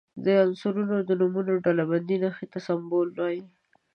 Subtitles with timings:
[0.23, 3.41] د عنصرونو د نومونو لنډي نښې ته سمبول وايي.